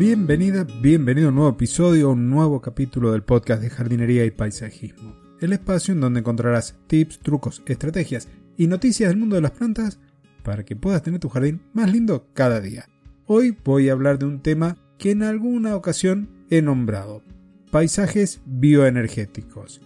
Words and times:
Bienvenida, 0.00 0.66
bienvenido 0.80 1.26
a 1.26 1.28
un 1.28 1.34
nuevo 1.34 1.50
episodio, 1.50 2.12
un 2.12 2.30
nuevo 2.30 2.62
capítulo 2.62 3.12
del 3.12 3.22
podcast 3.22 3.60
de 3.60 3.68
jardinería 3.68 4.24
y 4.24 4.30
paisajismo. 4.30 5.14
El 5.42 5.52
espacio 5.52 5.92
en 5.92 6.00
donde 6.00 6.20
encontrarás 6.20 6.74
tips, 6.86 7.18
trucos, 7.18 7.62
estrategias 7.66 8.26
y 8.56 8.66
noticias 8.66 9.10
del 9.10 9.18
mundo 9.18 9.36
de 9.36 9.42
las 9.42 9.50
plantas 9.50 10.00
para 10.42 10.64
que 10.64 10.74
puedas 10.74 11.02
tener 11.02 11.20
tu 11.20 11.28
jardín 11.28 11.60
más 11.74 11.92
lindo 11.92 12.30
cada 12.32 12.62
día. 12.62 12.88
Hoy 13.26 13.54
voy 13.62 13.90
a 13.90 13.92
hablar 13.92 14.18
de 14.18 14.24
un 14.24 14.40
tema 14.40 14.78
que 14.96 15.10
en 15.10 15.22
alguna 15.22 15.76
ocasión 15.76 16.30
he 16.48 16.62
nombrado, 16.62 17.22
paisajes 17.70 18.40
bioenergéticos. 18.46 19.82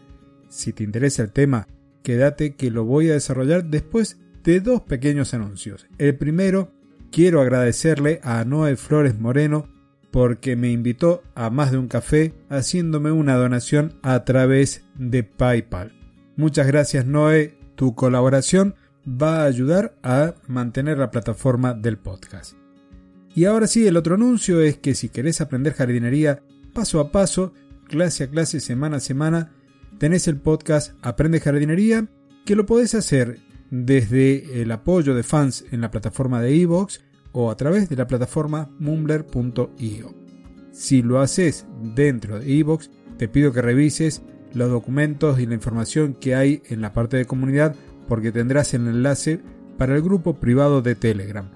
Si 0.48 0.72
te 0.72 0.84
interesa 0.84 1.24
el 1.24 1.32
tema, 1.32 1.66
quédate 2.04 2.54
que 2.54 2.70
lo 2.70 2.84
voy 2.84 3.10
a 3.10 3.14
desarrollar 3.14 3.64
después 3.64 4.20
de 4.44 4.60
dos 4.60 4.80
pequeños 4.82 5.34
anuncios. 5.34 5.88
El 5.98 6.16
primero, 6.16 6.70
quiero 7.10 7.40
agradecerle 7.40 8.20
a 8.22 8.44
Noé 8.44 8.76
Flores 8.76 9.18
Moreno 9.18 9.73
porque 10.14 10.54
me 10.54 10.70
invitó 10.70 11.24
a 11.34 11.50
más 11.50 11.72
de 11.72 11.78
un 11.78 11.88
café 11.88 12.34
haciéndome 12.48 13.10
una 13.10 13.34
donación 13.34 13.98
a 14.02 14.22
través 14.22 14.84
de 14.94 15.24
PayPal. 15.24 15.92
Muchas 16.36 16.68
gracias 16.68 17.04
Noé, 17.04 17.58
tu 17.74 17.96
colaboración 17.96 18.76
va 19.08 19.42
a 19.42 19.46
ayudar 19.46 19.96
a 20.04 20.34
mantener 20.46 20.98
la 20.98 21.10
plataforma 21.10 21.74
del 21.74 21.98
podcast. 21.98 22.52
Y 23.34 23.46
ahora 23.46 23.66
sí, 23.66 23.88
el 23.88 23.96
otro 23.96 24.14
anuncio 24.14 24.60
es 24.60 24.78
que 24.78 24.94
si 24.94 25.08
querés 25.08 25.40
aprender 25.40 25.72
jardinería 25.72 26.44
paso 26.72 27.00
a 27.00 27.10
paso, 27.10 27.52
clase 27.88 28.22
a 28.22 28.30
clase, 28.30 28.60
semana 28.60 28.98
a 28.98 29.00
semana, 29.00 29.50
tenés 29.98 30.28
el 30.28 30.36
podcast 30.36 30.92
Aprende 31.02 31.40
Jardinería, 31.40 32.06
que 32.46 32.54
lo 32.54 32.66
podés 32.66 32.94
hacer 32.94 33.40
desde 33.72 34.62
el 34.62 34.70
apoyo 34.70 35.16
de 35.16 35.24
fans 35.24 35.64
en 35.72 35.80
la 35.80 35.90
plataforma 35.90 36.40
de 36.40 36.54
iVoox 36.54 37.00
o 37.34 37.50
a 37.50 37.56
través 37.56 37.88
de 37.90 37.96
la 37.96 38.06
plataforma 38.06 38.70
mumbler.io. 38.78 40.14
Si 40.72 41.02
lo 41.02 41.20
haces 41.20 41.66
dentro 41.94 42.38
de 42.38 42.50
iVoox, 42.50 42.88
te 43.18 43.28
pido 43.28 43.52
que 43.52 43.60
revises 43.60 44.22
los 44.54 44.70
documentos 44.70 45.38
y 45.40 45.46
la 45.46 45.54
información 45.54 46.14
que 46.14 46.34
hay 46.34 46.62
en 46.68 46.80
la 46.80 46.92
parte 46.92 47.16
de 47.16 47.26
comunidad 47.26 47.74
porque 48.08 48.32
tendrás 48.32 48.72
el 48.74 48.86
enlace 48.86 49.40
para 49.76 49.96
el 49.96 50.02
grupo 50.02 50.34
privado 50.34 50.80
de 50.80 50.94
Telegram. 50.94 51.50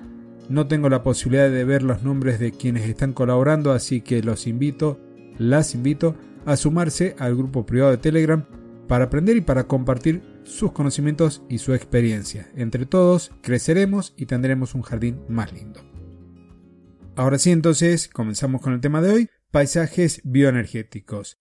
No 0.48 0.66
tengo 0.66 0.88
la 0.88 1.02
posibilidad 1.02 1.48
de 1.48 1.64
ver 1.64 1.82
los 1.82 2.02
nombres 2.02 2.40
de 2.40 2.52
quienes 2.52 2.88
están 2.88 3.12
colaborando, 3.12 3.72
así 3.72 4.00
que 4.00 4.22
los 4.22 4.46
invito, 4.46 4.98
las 5.38 5.74
invito 5.74 6.16
a 6.44 6.56
sumarse 6.56 7.14
al 7.18 7.36
grupo 7.36 7.66
privado 7.66 7.92
de 7.92 7.98
Telegram 7.98 8.44
para 8.88 9.04
aprender 9.04 9.36
y 9.36 9.42
para 9.42 9.68
compartir 9.68 10.22
sus 10.42 10.72
conocimientos 10.72 11.42
y 11.48 11.58
su 11.58 11.74
experiencia. 11.74 12.50
Entre 12.56 12.86
todos 12.86 13.30
creceremos 13.42 14.14
y 14.16 14.26
tendremos 14.26 14.74
un 14.74 14.82
jardín 14.82 15.20
más 15.28 15.52
lindo. 15.52 15.80
Ahora 17.14 17.38
sí, 17.38 17.50
entonces, 17.50 18.08
comenzamos 18.08 18.60
con 18.60 18.72
el 18.72 18.80
tema 18.80 19.02
de 19.02 19.12
hoy, 19.12 19.28
paisajes 19.50 20.20
bioenergéticos. 20.24 21.38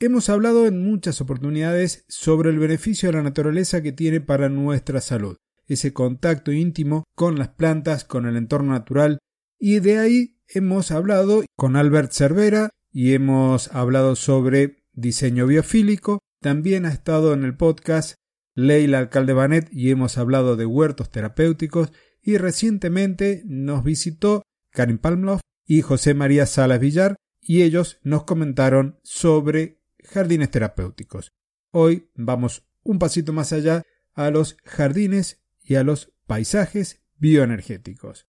Hemos 0.00 0.28
hablado 0.28 0.66
en 0.66 0.82
muchas 0.82 1.20
oportunidades 1.20 2.04
sobre 2.08 2.50
el 2.50 2.58
beneficio 2.58 3.08
de 3.08 3.16
la 3.16 3.22
naturaleza 3.22 3.82
que 3.82 3.92
tiene 3.92 4.20
para 4.20 4.48
nuestra 4.48 5.00
salud, 5.00 5.36
ese 5.68 5.92
contacto 5.92 6.50
íntimo 6.50 7.04
con 7.14 7.38
las 7.38 7.48
plantas, 7.48 8.04
con 8.04 8.26
el 8.26 8.36
entorno 8.36 8.72
natural, 8.72 9.18
y 9.58 9.78
de 9.78 9.98
ahí 9.98 10.40
hemos 10.48 10.90
hablado 10.90 11.44
con 11.56 11.76
Albert 11.76 12.12
Cervera 12.12 12.70
y 12.90 13.14
hemos 13.14 13.72
hablado 13.72 14.16
sobre 14.16 14.82
diseño 14.92 15.46
biofílico, 15.46 16.18
también 16.42 16.84
ha 16.84 16.90
estado 16.90 17.32
en 17.32 17.44
el 17.44 17.56
podcast 17.56 18.16
Leila 18.54 18.98
Alcalde 18.98 19.32
Banet 19.32 19.68
y 19.72 19.90
hemos 19.90 20.18
hablado 20.18 20.56
de 20.56 20.66
huertos 20.66 21.10
terapéuticos 21.10 21.92
y 22.20 22.36
recientemente 22.36 23.42
nos 23.46 23.82
visitó 23.82 24.42
Karin 24.70 24.98
Palmloff 24.98 25.40
y 25.64 25.80
José 25.80 26.12
María 26.12 26.44
Salas 26.44 26.80
Villar 26.80 27.16
y 27.40 27.62
ellos 27.62 27.98
nos 28.02 28.24
comentaron 28.24 28.98
sobre 29.02 29.80
jardines 30.04 30.50
terapéuticos. 30.50 31.32
Hoy 31.70 32.10
vamos 32.14 32.66
un 32.82 32.98
pasito 32.98 33.32
más 33.32 33.52
allá 33.52 33.82
a 34.12 34.30
los 34.30 34.56
jardines 34.64 35.42
y 35.62 35.76
a 35.76 35.84
los 35.84 36.12
paisajes 36.26 37.02
bioenergéticos. 37.18 38.26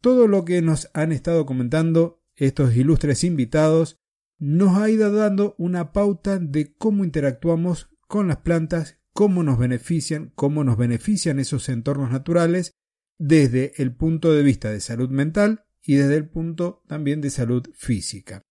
Todo 0.00 0.28
lo 0.28 0.44
que 0.44 0.62
nos 0.62 0.90
han 0.92 1.10
estado 1.12 1.46
comentando 1.46 2.22
estos 2.36 2.76
ilustres 2.76 3.24
invitados 3.24 3.99
nos 4.40 4.76
ha 4.76 4.90
ido 4.90 5.12
dando 5.12 5.54
una 5.58 5.92
pauta 5.92 6.40
de 6.40 6.74
cómo 6.74 7.04
interactuamos 7.04 7.90
con 8.08 8.26
las 8.26 8.38
plantas 8.38 9.00
cómo 9.12 9.42
nos 9.42 9.58
benefician, 9.58 10.32
cómo 10.34 10.64
nos 10.64 10.76
benefician 10.76 11.38
esos 11.38 11.68
entornos 11.68 12.10
naturales 12.10 12.72
desde 13.18 13.74
el 13.76 13.94
punto 13.94 14.32
de 14.32 14.42
vista 14.42 14.70
de 14.70 14.80
salud 14.80 15.10
mental 15.10 15.64
y 15.82 15.96
desde 15.96 16.16
el 16.16 16.28
punto 16.28 16.82
también 16.86 17.20
de 17.20 17.30
salud 17.30 17.68
física. 17.74 18.42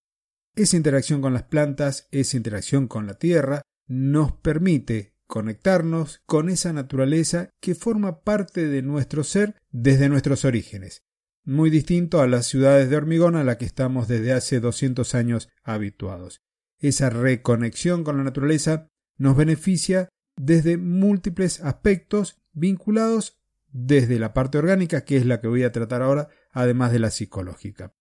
Esa 0.54 0.76
interacción 0.76 1.22
con 1.22 1.32
las 1.32 1.44
plantas, 1.44 2.08
esa 2.10 2.36
interacción 2.36 2.88
con 2.88 3.06
la 3.06 3.14
tierra, 3.14 3.62
nos 3.86 4.32
permite 4.32 5.14
conectarnos 5.26 6.22
con 6.26 6.48
esa 6.48 6.72
naturaleza 6.72 7.50
que 7.60 7.74
forma 7.74 8.22
parte 8.22 8.66
de 8.66 8.82
nuestro 8.82 9.24
ser 9.24 9.56
desde 9.70 10.08
nuestros 10.08 10.44
orígenes, 10.44 11.02
muy 11.50 11.68
distinto 11.68 12.20
a 12.20 12.28
las 12.28 12.46
ciudades 12.46 12.88
de 12.88 12.96
hormigón 12.96 13.34
a 13.34 13.42
la 13.42 13.58
que 13.58 13.64
estamos 13.64 14.06
desde 14.06 14.32
hace 14.32 14.60
200 14.60 15.16
años 15.16 15.48
habituados. 15.64 16.42
Esa 16.78 17.10
reconexión 17.10 18.04
con 18.04 18.16
la 18.18 18.22
naturaleza 18.22 18.88
nos 19.18 19.36
beneficia 19.36 20.08
desde 20.36 20.76
múltiples 20.76 21.60
aspectos 21.60 22.40
vinculados 22.52 23.40
desde 23.72 24.20
la 24.20 24.32
parte 24.32 24.58
orgánica, 24.58 25.04
que 25.04 25.16
es 25.16 25.26
la 25.26 25.40
que 25.40 25.48
voy 25.48 25.64
a 25.64 25.72
tratar 25.72 26.02
ahora, 26.02 26.28
además 26.52 26.92
de 26.92 27.00
la 27.00 27.10
psicológica. 27.10 27.94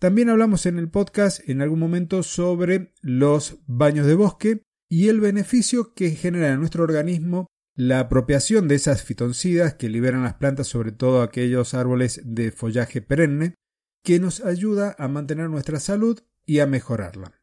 También 0.00 0.28
hablamos 0.28 0.66
en 0.66 0.76
el 0.76 0.90
podcast 0.90 1.48
en 1.48 1.62
algún 1.62 1.78
momento 1.78 2.24
sobre 2.24 2.92
los 3.02 3.60
baños 3.68 4.08
de 4.08 4.16
bosque 4.16 4.62
y 4.88 5.08
el 5.08 5.20
beneficio 5.20 5.94
que 5.94 6.10
genera 6.10 6.52
en 6.52 6.58
nuestro 6.58 6.82
organismo 6.82 7.46
la 7.76 8.00
apropiación 8.00 8.68
de 8.68 8.74
esas 8.74 9.02
fitoncidas 9.02 9.74
que 9.74 9.90
liberan 9.90 10.22
las 10.22 10.34
plantas, 10.34 10.66
sobre 10.66 10.92
todo 10.92 11.20
aquellos 11.20 11.74
árboles 11.74 12.22
de 12.24 12.50
follaje 12.50 13.02
perenne, 13.02 13.54
que 14.02 14.18
nos 14.18 14.40
ayuda 14.40 14.96
a 14.98 15.08
mantener 15.08 15.50
nuestra 15.50 15.78
salud 15.78 16.20
y 16.46 16.60
a 16.60 16.66
mejorarla. 16.66 17.38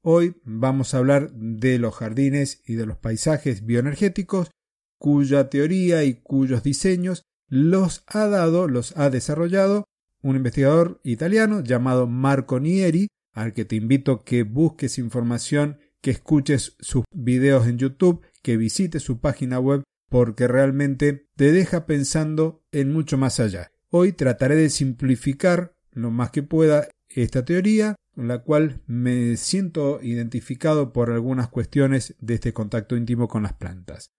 Hoy 0.00 0.36
vamos 0.44 0.94
a 0.94 0.98
hablar 0.98 1.32
de 1.32 1.78
los 1.78 1.96
jardines 1.96 2.62
y 2.64 2.74
de 2.74 2.86
los 2.86 2.96
paisajes 2.96 3.66
bioenergéticos, 3.66 4.50
cuya 4.98 5.50
teoría 5.50 6.04
y 6.04 6.14
cuyos 6.14 6.62
diseños 6.62 7.24
los 7.48 8.04
ha 8.06 8.28
dado, 8.28 8.68
los 8.68 8.96
ha 8.96 9.10
desarrollado 9.10 9.84
un 10.22 10.36
investigador 10.36 11.00
italiano 11.02 11.60
llamado 11.60 12.06
Marco 12.06 12.60
Nieri, 12.60 13.08
al 13.32 13.52
que 13.52 13.64
te 13.64 13.74
invito 13.76 14.22
que 14.22 14.44
busques 14.44 14.98
información, 14.98 15.78
que 16.00 16.12
escuches 16.12 16.76
sus 16.78 17.04
videos 17.12 17.66
en 17.66 17.78
YouTube, 17.78 18.22
que 18.42 18.56
visites 18.56 19.02
su 19.02 19.20
página 19.20 19.58
web, 19.58 19.82
porque 20.08 20.48
realmente 20.48 21.26
te 21.36 21.52
deja 21.52 21.86
pensando 21.86 22.62
en 22.72 22.92
mucho 22.92 23.16
más 23.16 23.40
allá. 23.40 23.72
Hoy 23.88 24.12
trataré 24.12 24.56
de 24.56 24.70
simplificar 24.70 25.74
lo 25.90 26.10
más 26.10 26.30
que 26.30 26.42
pueda 26.42 26.88
esta 27.08 27.44
teoría 27.44 27.96
con 28.14 28.28
la 28.28 28.38
cual 28.38 28.82
me 28.86 29.36
siento 29.36 30.00
identificado 30.02 30.92
por 30.92 31.10
algunas 31.10 31.48
cuestiones 31.48 32.14
de 32.20 32.34
este 32.34 32.52
contacto 32.52 32.96
íntimo 32.96 33.26
con 33.28 33.42
las 33.42 33.54
plantas. 33.54 34.10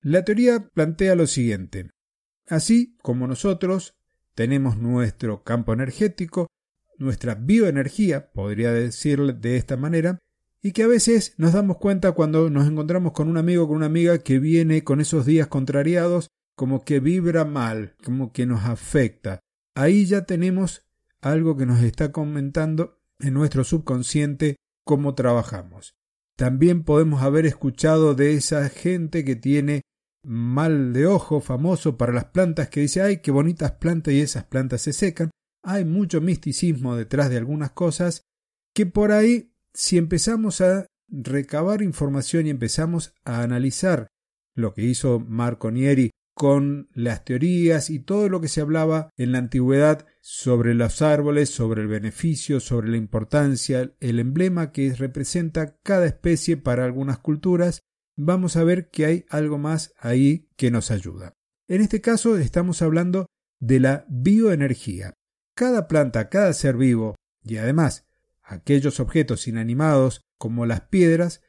La 0.00 0.24
teoría 0.24 0.68
plantea 0.72 1.14
lo 1.14 1.26
siguiente. 1.26 1.90
Así 2.46 2.96
como 3.02 3.26
nosotros 3.26 3.94
tenemos 4.34 4.78
nuestro 4.78 5.42
campo 5.42 5.72
energético, 5.72 6.46
nuestra 6.96 7.34
bioenergía, 7.34 8.30
podría 8.32 8.72
decirle 8.72 9.34
de 9.34 9.56
esta 9.56 9.76
manera, 9.76 10.18
y 10.62 10.72
que 10.72 10.82
a 10.82 10.88
veces 10.88 11.34
nos 11.36 11.52
damos 11.52 11.78
cuenta 11.78 12.12
cuando 12.12 12.50
nos 12.50 12.66
encontramos 12.66 13.12
con 13.12 13.28
un 13.28 13.36
amigo 13.36 13.64
o 13.64 13.68
con 13.68 13.76
una 13.76 13.86
amiga 13.86 14.18
que 14.18 14.38
viene 14.38 14.84
con 14.84 15.00
esos 15.00 15.24
días 15.24 15.46
contrariados, 15.46 16.28
como 16.56 16.84
que 16.84 17.00
vibra 17.00 17.44
mal, 17.44 17.94
como 18.04 18.32
que 18.32 18.46
nos 18.46 18.64
afecta. 18.64 19.40
Ahí 19.74 20.06
ya 20.06 20.24
tenemos 20.24 20.82
algo 21.20 21.56
que 21.56 21.66
nos 21.66 21.82
está 21.82 22.10
comentando 22.10 23.00
en 23.20 23.34
nuestro 23.34 23.64
subconsciente 23.64 24.56
cómo 24.84 25.14
trabajamos. 25.14 25.94
También 26.36 26.84
podemos 26.84 27.22
haber 27.22 27.46
escuchado 27.46 28.14
de 28.14 28.34
esa 28.34 28.68
gente 28.68 29.24
que 29.24 29.36
tiene 29.36 29.82
mal 30.24 30.92
de 30.92 31.06
ojo 31.06 31.40
famoso 31.40 31.96
para 31.96 32.12
las 32.12 32.26
plantas 32.26 32.68
que 32.68 32.80
dice, 32.80 33.02
ay, 33.02 33.18
qué 33.18 33.30
bonitas 33.30 33.72
plantas 33.72 34.14
y 34.14 34.20
esas 34.20 34.44
plantas 34.44 34.82
se 34.82 34.92
secan. 34.92 35.30
Hay 35.64 35.84
mucho 35.84 36.20
misticismo 36.20 36.96
detrás 36.96 37.30
de 37.30 37.36
algunas 37.36 37.72
cosas 37.72 38.22
que 38.74 38.86
por 38.86 39.10
ahí, 39.10 39.52
si 39.78 39.96
empezamos 39.96 40.60
a 40.60 40.86
recabar 41.06 41.82
información 41.82 42.46
y 42.46 42.50
empezamos 42.50 43.14
a 43.24 43.42
analizar 43.42 44.08
lo 44.56 44.74
que 44.74 44.82
hizo 44.82 45.20
Marco 45.20 45.70
Nieri 45.70 46.10
con 46.34 46.88
las 46.94 47.24
teorías 47.24 47.88
y 47.88 48.00
todo 48.00 48.28
lo 48.28 48.40
que 48.40 48.48
se 48.48 48.60
hablaba 48.60 49.10
en 49.16 49.30
la 49.30 49.38
antigüedad 49.38 50.04
sobre 50.20 50.74
los 50.74 51.00
árboles, 51.00 51.50
sobre 51.50 51.82
el 51.82 51.86
beneficio, 51.86 52.58
sobre 52.58 52.88
la 52.88 52.96
importancia, 52.96 53.94
el 54.00 54.18
emblema 54.18 54.72
que 54.72 54.92
representa 54.94 55.76
cada 55.84 56.06
especie 56.06 56.56
para 56.56 56.84
algunas 56.84 57.20
culturas, 57.20 57.82
vamos 58.16 58.56
a 58.56 58.64
ver 58.64 58.90
que 58.90 59.06
hay 59.06 59.26
algo 59.30 59.58
más 59.58 59.94
ahí 59.96 60.48
que 60.56 60.72
nos 60.72 60.90
ayuda. 60.90 61.34
En 61.68 61.82
este 61.82 62.00
caso 62.00 62.36
estamos 62.36 62.82
hablando 62.82 63.26
de 63.60 63.78
la 63.78 64.06
bioenergía. 64.08 65.14
Cada 65.54 65.86
planta, 65.86 66.28
cada 66.28 66.52
ser 66.52 66.76
vivo 66.76 67.14
y 67.44 67.58
además 67.58 68.07
aquellos 68.48 68.98
objetos 68.98 69.46
inanimados 69.46 70.22
como 70.38 70.66
las 70.66 70.82
piedras 70.82 71.42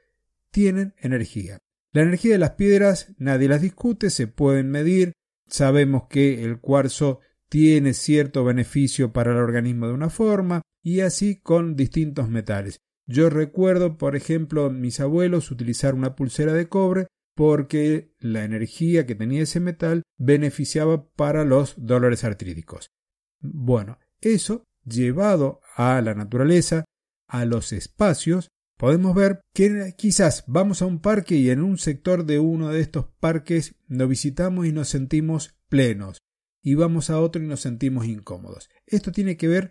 tienen 0.52 0.94
energía. 0.98 1.60
La 1.92 2.02
energía 2.02 2.34
de 2.34 2.40
las 2.40 2.52
piedras 2.52 3.14
nadie 3.18 3.48
las 3.48 3.62
discute, 3.62 4.10
se 4.10 4.28
pueden 4.28 4.70
medir, 4.70 5.14
sabemos 5.48 6.04
que 6.10 6.44
el 6.44 6.60
cuarzo 6.60 7.20
tiene 7.48 7.94
cierto 7.94 8.44
beneficio 8.44 9.12
para 9.12 9.32
el 9.32 9.38
organismo 9.38 9.88
de 9.88 9.94
una 9.94 10.10
forma 10.10 10.62
y 10.84 11.00
así 11.00 11.40
con 11.40 11.76
distintos 11.76 12.30
metales. 12.30 12.80
Yo 13.08 13.30
recuerdo, 13.30 13.98
por 13.98 14.16
ejemplo, 14.16 14.70
mis 14.70 15.00
abuelos 15.00 15.50
utilizar 15.50 15.96
una 15.96 16.16
pulsera 16.16 16.54
de 16.54 16.68
cobre 16.68 17.08
porque 17.36 18.14
la 18.20 18.44
energía 18.44 19.06
que 19.06 19.16
tenía 19.16 19.44
ese 19.44 19.60
metal 19.60 20.04
beneficiaba 20.18 21.10
para 21.10 21.46
los 21.46 21.74
dolores 21.78 22.24
artríticos. 22.24 22.92
Bueno, 23.40 23.98
eso 24.22 24.66
llevado 24.84 25.62
a 25.76 26.02
la 26.02 26.14
naturaleza, 26.14 26.86
a 27.30 27.46
los 27.46 27.72
espacios, 27.72 28.50
podemos 28.78 29.16
ver 29.16 29.42
que 29.54 29.94
quizás 29.98 30.44
vamos 30.48 30.82
a 30.82 30.86
un 30.86 31.00
parque 31.00 31.36
y 31.36 31.50
en 31.50 31.62
un 31.62 31.78
sector 31.78 32.26
de 32.26 32.40
uno 32.40 32.70
de 32.70 32.82
estos 32.82 33.06
parques 33.20 33.76
lo 33.88 34.08
visitamos 34.08 34.66
y 34.66 34.74
nos 34.74 34.90
sentimos 34.90 35.56
plenos 35.70 36.18
y 36.62 36.74
vamos 36.74 37.10
a 37.10 37.20
otro 37.20 37.42
y 37.42 37.48
nos 37.48 37.62
sentimos 37.62 38.06
incómodos. 38.06 38.70
Esto 38.86 39.12
tiene 39.12 39.38
que 39.38 39.48
ver 39.48 39.70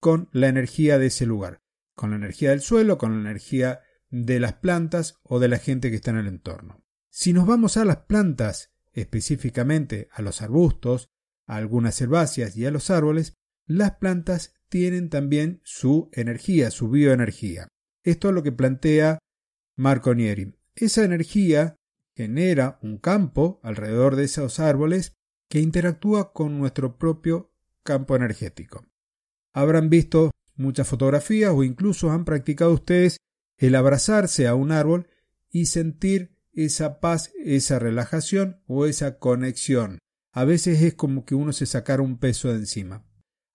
con 0.00 0.30
la 0.32 0.48
energía 0.48 0.98
de 0.98 1.06
ese 1.06 1.26
lugar, 1.26 1.60
con 1.94 2.10
la 2.10 2.16
energía 2.16 2.50
del 2.50 2.62
suelo, 2.62 2.96
con 2.96 3.12
la 3.12 3.28
energía 3.28 3.80
de 4.08 4.40
las 4.40 4.54
plantas 4.54 5.18
o 5.22 5.38
de 5.38 5.48
la 5.48 5.58
gente 5.58 5.90
que 5.90 5.96
está 5.96 6.10
en 6.10 6.18
el 6.18 6.26
entorno. 6.26 6.84
Si 7.10 7.32
nos 7.32 7.46
vamos 7.46 7.76
a 7.76 7.84
las 7.84 7.98
plantas, 8.04 8.72
específicamente 8.92 10.08
a 10.12 10.22
los 10.22 10.42
arbustos, 10.42 11.10
a 11.46 11.56
algunas 11.56 12.00
herbáceas 12.00 12.56
y 12.56 12.64
a 12.64 12.70
los 12.70 12.90
árboles, 12.90 13.34
las 13.70 13.98
plantas 13.98 14.52
tienen 14.68 15.10
también 15.10 15.60
su 15.62 16.10
energía, 16.12 16.72
su 16.72 16.88
bioenergía. 16.88 17.68
Esto 18.02 18.28
es 18.28 18.34
lo 18.34 18.42
que 18.42 18.50
plantea 18.50 19.20
Marco 19.76 20.12
Nieri. 20.12 20.56
Esa 20.74 21.04
energía 21.04 21.76
genera 22.16 22.80
un 22.82 22.98
campo 22.98 23.60
alrededor 23.62 24.16
de 24.16 24.24
esos 24.24 24.58
árboles 24.58 25.12
que 25.48 25.60
interactúa 25.60 26.32
con 26.32 26.58
nuestro 26.58 26.98
propio 26.98 27.52
campo 27.84 28.16
energético. 28.16 28.84
Habrán 29.52 29.88
visto 29.88 30.32
muchas 30.56 30.88
fotografías 30.88 31.52
o 31.54 31.62
incluso 31.62 32.10
han 32.10 32.24
practicado 32.24 32.72
ustedes 32.72 33.18
el 33.56 33.76
abrazarse 33.76 34.48
a 34.48 34.56
un 34.56 34.72
árbol 34.72 35.06
y 35.48 35.66
sentir 35.66 36.36
esa 36.52 36.98
paz, 36.98 37.30
esa 37.44 37.78
relajación 37.78 38.62
o 38.66 38.86
esa 38.86 39.18
conexión. 39.18 40.00
A 40.32 40.44
veces 40.44 40.82
es 40.82 40.94
como 40.94 41.24
que 41.24 41.36
uno 41.36 41.52
se 41.52 41.66
sacara 41.66 42.02
un 42.02 42.18
peso 42.18 42.48
de 42.48 42.56
encima. 42.56 43.06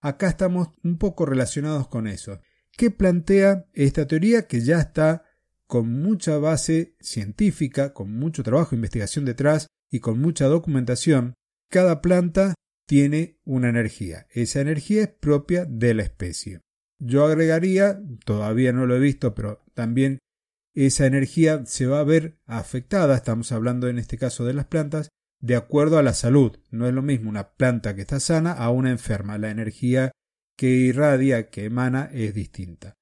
Acá 0.06 0.28
estamos 0.28 0.68
un 0.84 1.00
poco 1.00 1.26
relacionados 1.26 1.88
con 1.88 2.06
eso 2.06 2.40
que 2.78 2.92
plantea 2.92 3.66
esta 3.74 4.06
teoría 4.06 4.46
que 4.46 4.62
ya 4.62 4.80
está 4.80 5.24
con 5.66 5.92
mucha 5.92 6.38
base 6.38 6.96
científica, 7.00 7.92
con 7.92 8.16
mucho 8.16 8.44
trabajo 8.44 8.70
e 8.72 8.76
investigación 8.76 9.26
detrás 9.26 9.66
y 9.90 10.02
con 10.02 10.20
mucha 10.20 10.46
documentación. 10.46 11.34
Cada 11.72 12.02
planta 12.02 12.54
tiene 12.86 13.40
una 13.46 13.70
energía. 13.70 14.28
Esa 14.30 14.62
energía 14.62 15.02
es 15.02 15.08
propia 15.08 15.66
de 15.66 15.96
la 15.96 16.04
especie. 16.04 16.62
Yo 17.00 17.26
agregaría, 17.26 18.00
todavía 18.26 18.74
no 18.74 18.86
lo 18.86 18.98
he 18.98 19.00
visto, 19.00 19.34
pero 19.34 19.64
también 19.74 20.20
esa 20.76 21.08
energía 21.08 21.66
se 21.66 21.88
va 21.88 22.00
a 22.00 22.04
ver 22.04 22.38
afectada, 22.46 23.16
estamos 23.16 23.52
hablando 23.52 23.88
en 23.88 23.98
este 23.98 24.20
caso 24.20 24.46
de 24.46 24.54
las 24.54 24.68
plantas, 24.68 25.10
de 25.46 25.56
acuerdo 25.56 26.00
a 26.00 26.04
la 26.04 26.16
salud. 26.16 26.58
No 26.72 26.88
es 26.88 26.94
lo 26.94 27.04
mismo 27.04 27.30
una 27.30 27.52
planta 27.52 27.94
que 27.94 28.02
está 28.02 28.20
sana 28.20 28.52
a 28.52 28.72
una 28.72 28.90
enferma. 28.90 29.38
La 29.38 29.52
energía 29.52 30.12
que 30.58 30.70
irradia, 30.70 31.50
que 31.50 31.66
emana, 31.66 32.10
es 32.12 32.34
distinta. 32.34 32.96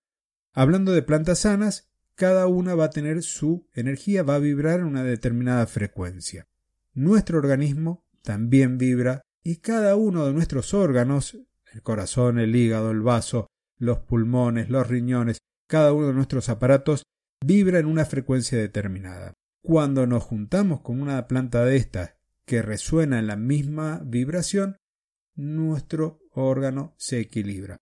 Hablando 0.52 0.92
de 0.92 1.04
plantas 1.04 1.40
sanas, 1.40 1.90
cada 2.16 2.48
una 2.48 2.76
va 2.76 2.86
a 2.86 2.90
tener 2.90 3.24
su 3.24 3.70
energía, 3.74 4.24
va 4.24 4.36
a 4.36 4.40
vibrar 4.40 4.82
en 4.82 4.88
una 4.88 5.04
determinada 5.06 5.66
frecuencia. 5.68 6.46
Nuestro 6.94 7.38
organismo 7.38 8.04
también 8.22 8.78
vibra 8.78 9.22
y 9.42 9.58
cada 9.58 9.96
uno 9.96 10.26
de 10.26 10.34
nuestros 10.34 10.74
órganos, 10.74 11.38
el 11.72 11.82
corazón, 11.82 12.40
el 12.40 12.56
hígado, 12.56 12.92
el 12.92 13.02
vaso, 13.02 13.48
los 13.78 14.00
pulmones, 14.00 14.70
los 14.70 14.86
riñones, 14.88 15.38
cada 15.68 15.94
uno 15.94 16.08
de 16.08 16.14
nuestros 16.14 16.50
aparatos 16.50 17.04
vibra 17.44 17.80
en 17.80 17.86
una 17.86 18.04
frecuencia 18.04 18.58
determinada. 18.58 19.32
Cuando 19.62 20.06
nos 20.08 20.24
juntamos 20.24 20.82
con 20.82 21.02
una 21.02 21.26
planta 21.30 21.64
de 21.64 21.78
estas 21.78 22.16
que 22.46 22.62
resuena 22.62 23.20
en 23.20 23.28
la 23.28 23.36
misma 23.36 24.02
vibración, 24.06 24.78
nuestro 25.36 26.20
órgano 26.32 26.94
se 26.98 27.20
equilibra. 27.20 27.78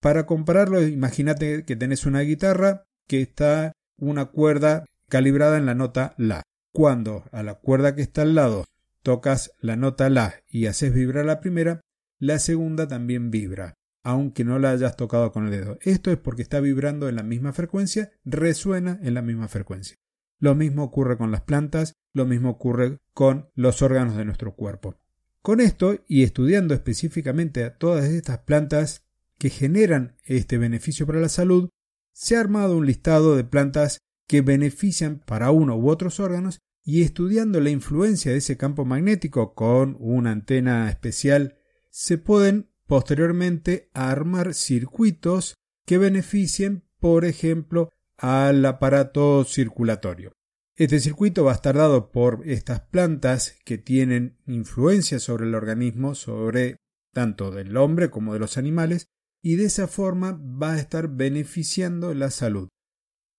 Para 0.00 0.26
compararlo, 0.26 0.82
imagínate 0.86 1.64
que 1.64 1.76
tenés 1.76 2.04
una 2.06 2.20
guitarra 2.20 2.84
que 3.06 3.22
está 3.22 3.72
una 3.96 4.26
cuerda 4.26 4.84
calibrada 5.08 5.56
en 5.56 5.66
la 5.66 5.74
nota 5.74 6.14
La. 6.18 6.42
Cuando 6.72 7.24
a 7.32 7.42
la 7.42 7.54
cuerda 7.54 7.94
que 7.94 8.02
está 8.02 8.22
al 8.22 8.34
lado 8.34 8.64
tocas 9.02 9.52
la 9.60 9.76
nota 9.76 10.10
La 10.10 10.34
y 10.48 10.66
haces 10.66 10.92
vibrar 10.92 11.24
la 11.24 11.40
primera, 11.40 11.80
la 12.18 12.38
segunda 12.38 12.88
también 12.88 13.30
vibra, 13.30 13.74
aunque 14.02 14.44
no 14.44 14.58
la 14.58 14.70
hayas 14.70 14.96
tocado 14.96 15.30
con 15.30 15.46
el 15.46 15.52
dedo. 15.52 15.78
Esto 15.82 16.10
es 16.10 16.18
porque 16.18 16.42
está 16.42 16.60
vibrando 16.60 17.08
en 17.08 17.16
la 17.16 17.22
misma 17.22 17.52
frecuencia, 17.52 18.12
resuena 18.24 18.98
en 19.02 19.14
la 19.14 19.22
misma 19.22 19.48
frecuencia. 19.48 19.96
Lo 20.38 20.54
mismo 20.54 20.84
ocurre 20.84 21.16
con 21.16 21.30
las 21.30 21.42
plantas, 21.42 21.94
lo 22.14 22.24
mismo 22.24 22.48
ocurre 22.48 23.00
con 23.12 23.50
los 23.54 23.82
órganos 23.82 24.16
de 24.16 24.24
nuestro 24.24 24.54
cuerpo. 24.54 24.96
Con 25.42 25.60
esto, 25.60 25.98
y 26.08 26.22
estudiando 26.22 26.72
específicamente 26.72 27.64
a 27.64 27.76
todas 27.76 28.06
estas 28.06 28.38
plantas 28.38 29.04
que 29.36 29.50
generan 29.50 30.16
este 30.24 30.56
beneficio 30.56 31.06
para 31.06 31.20
la 31.20 31.28
salud, 31.28 31.68
se 32.12 32.36
ha 32.36 32.40
armado 32.40 32.78
un 32.78 32.86
listado 32.86 33.36
de 33.36 33.44
plantas 33.44 33.98
que 34.26 34.40
benefician 34.40 35.20
para 35.26 35.50
uno 35.50 35.76
u 35.76 35.90
otros 35.90 36.18
órganos 36.20 36.60
y 36.82 37.02
estudiando 37.02 37.60
la 37.60 37.70
influencia 37.70 38.32
de 38.32 38.38
ese 38.38 38.56
campo 38.56 38.84
magnético 38.84 39.54
con 39.54 39.96
una 39.98 40.30
antena 40.30 40.88
especial, 40.88 41.58
se 41.90 42.16
pueden 42.16 42.70
posteriormente 42.86 43.90
armar 43.92 44.54
circuitos 44.54 45.56
que 45.84 45.98
beneficien, 45.98 46.84
por 47.00 47.24
ejemplo, 47.24 47.90
al 48.16 48.64
aparato 48.64 49.44
circulatorio. 49.44 50.32
Este 50.76 50.98
circuito 50.98 51.44
va 51.44 51.52
a 51.52 51.54
estar 51.54 51.76
dado 51.76 52.10
por 52.10 52.42
estas 52.46 52.80
plantas 52.80 53.56
que 53.64 53.78
tienen 53.78 54.36
influencia 54.46 55.20
sobre 55.20 55.46
el 55.46 55.54
organismo, 55.54 56.16
sobre 56.16 56.78
tanto 57.12 57.52
del 57.52 57.76
hombre 57.76 58.10
como 58.10 58.32
de 58.32 58.40
los 58.40 58.58
animales, 58.58 59.06
y 59.40 59.54
de 59.54 59.66
esa 59.66 59.86
forma 59.86 60.32
va 60.32 60.72
a 60.72 60.80
estar 60.80 61.08
beneficiando 61.08 62.12
la 62.12 62.30
salud. 62.30 62.68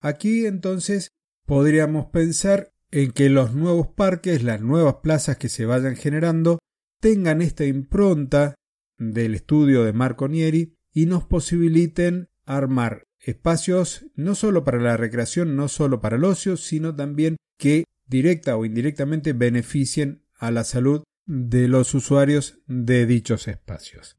Aquí 0.01 0.45
entonces 0.45 1.09
podríamos 1.45 2.05
pensar 2.05 2.71
en 2.91 3.11
que 3.11 3.29
los 3.29 3.53
nuevos 3.53 3.87
parques, 3.87 4.41
las 4.41 4.61
nuevas 4.61 4.97
plazas 5.03 5.35
que 5.35 5.49
se 5.49 5.65
vayan 5.65 5.97
generando, 5.97 6.59
tengan 7.01 7.41
esta 7.41 7.65
impronta 7.65 8.55
del 8.97 9.35
estudio 9.35 9.83
de 9.83 9.91
Marco 9.91 10.29
Nieri 10.29 10.77
y 10.93 11.05
nos 11.05 11.25
posibiliten 11.25 12.29
armar 12.45 13.03
espacios 13.25 14.05
no 14.15 14.35
solo 14.35 14.63
para 14.63 14.79
la 14.79 14.97
recreación, 14.97 15.55
no 15.55 15.67
solo 15.67 15.99
para 15.99 16.15
el 16.15 16.23
ocio, 16.23 16.57
sino 16.57 16.95
también 16.95 17.37
que 17.57 17.83
directa 18.07 18.55
o 18.55 18.65
indirectamente 18.65 19.33
beneficien 19.33 20.23
a 20.37 20.51
la 20.51 20.63
salud 20.63 21.03
de 21.25 21.67
los 21.67 21.93
usuarios 21.95 22.59
de 22.67 23.07
dichos 23.07 23.47
espacios. 23.47 24.17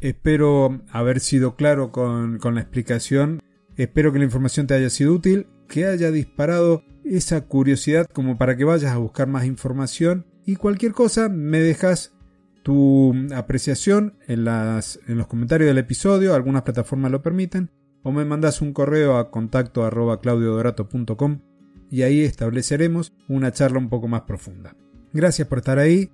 Espero 0.00 0.82
haber 0.90 1.20
sido 1.20 1.54
claro 1.54 1.92
con, 1.92 2.38
con 2.38 2.54
la 2.54 2.62
explicación, 2.62 3.42
espero 3.76 4.12
que 4.12 4.18
la 4.18 4.24
información 4.24 4.66
te 4.66 4.74
haya 4.74 4.90
sido 4.90 5.12
útil, 5.12 5.46
que 5.68 5.86
haya 5.86 6.10
disparado 6.10 6.82
esa 7.04 7.42
curiosidad 7.42 8.06
como 8.10 8.38
para 8.38 8.56
que 8.56 8.64
vayas 8.64 8.92
a 8.92 8.98
buscar 8.98 9.28
más 9.28 9.44
información. 9.44 10.26
Y 10.46 10.56
cualquier 10.56 10.92
cosa 10.92 11.28
me 11.28 11.60
dejas 11.60 12.14
tu 12.62 13.14
apreciación 13.34 14.18
en, 14.26 14.44
las, 14.44 14.98
en 15.06 15.18
los 15.18 15.26
comentarios 15.26 15.68
del 15.68 15.78
episodio, 15.78 16.34
algunas 16.34 16.62
plataformas 16.62 17.10
lo 17.10 17.22
permiten, 17.22 17.70
o 18.04 18.12
me 18.12 18.24
mandas 18.24 18.62
un 18.62 18.72
correo 18.72 19.16
a 19.16 19.32
contacto 19.32 19.82
arroba 19.82 20.20
y 21.90 22.02
ahí 22.02 22.20
estableceremos 22.22 23.12
una 23.28 23.50
charla 23.50 23.78
un 23.78 23.88
poco 23.88 24.06
más 24.06 24.22
profunda. 24.22 24.76
Gracias 25.12 25.48
por 25.48 25.58
estar 25.58 25.78
ahí, 25.78 26.10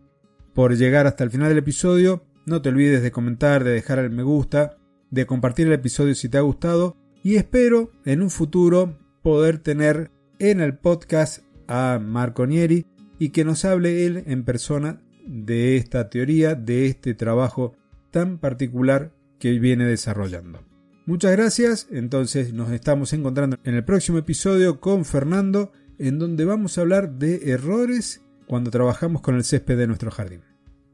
por 0.54 0.76
llegar 0.76 1.06
hasta 1.06 1.24
el 1.24 1.30
final 1.30 1.48
del 1.48 1.58
episodio. 1.58 2.24
No 2.46 2.62
te 2.62 2.70
olvides 2.70 3.02
de 3.02 3.10
comentar, 3.10 3.64
de 3.64 3.72
dejar 3.72 3.98
el 3.98 4.10
me 4.10 4.22
gusta, 4.22 4.78
de 5.10 5.26
compartir 5.26 5.66
el 5.66 5.72
episodio 5.72 6.14
si 6.14 6.28
te 6.28 6.38
ha 6.38 6.42
gustado 6.42 6.96
y 7.22 7.36
espero 7.36 7.90
en 8.04 8.22
un 8.22 8.30
futuro 8.30 8.96
poder 9.22 9.58
tener 9.58 10.10
en 10.38 10.60
el 10.60 10.76
podcast 10.76 11.44
a 11.66 11.98
Marco 12.00 12.46
Nieri 12.46 12.86
y 13.18 13.30
que 13.30 13.44
nos 13.44 13.64
hable 13.64 14.06
él 14.06 14.24
en 14.26 14.44
persona 14.44 15.02
de 15.26 15.76
esta 15.76 16.08
teoría, 16.08 16.54
de 16.54 16.86
este 16.86 17.14
trabajo 17.14 17.74
tan 18.10 18.38
particular 18.38 19.12
que 19.38 19.58
viene 19.58 19.84
desarrollando. 19.84 20.69
Muchas 21.10 21.32
gracias, 21.32 21.88
entonces 21.90 22.52
nos 22.52 22.70
estamos 22.70 23.12
encontrando 23.12 23.58
en 23.64 23.74
el 23.74 23.82
próximo 23.82 24.18
episodio 24.18 24.78
con 24.78 25.04
Fernando, 25.04 25.72
en 25.98 26.20
donde 26.20 26.44
vamos 26.44 26.78
a 26.78 26.82
hablar 26.82 27.18
de 27.18 27.50
errores 27.50 28.20
cuando 28.46 28.70
trabajamos 28.70 29.20
con 29.20 29.34
el 29.34 29.42
césped 29.42 29.76
de 29.76 29.88
nuestro 29.88 30.12
jardín. 30.12 30.42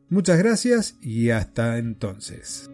Muchas 0.08 0.38
gracias 0.38 0.96
y 1.02 1.28
hasta 1.28 1.76
entonces. 1.76 2.70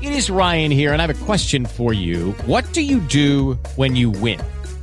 It 0.00 0.10
is 0.10 0.28
Ryan 0.28 0.72
here, 0.72 0.90
and 0.92 1.00
I 1.00 1.06
have 1.06 1.10
a 1.10 1.24
question 1.24 1.64
for 1.64 1.92
you. 1.94 2.34
What 2.48 2.64
do 2.72 2.80
you 2.80 2.98
do 3.08 3.56
when 3.76 3.94
you 3.94 4.10
win? 4.10 4.40